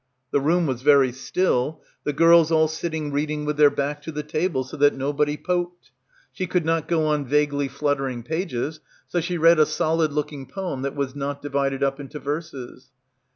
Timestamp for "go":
6.87-7.05